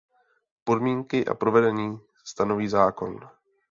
[0.63, 3.19] Podmínky a provedení stanoví zákon.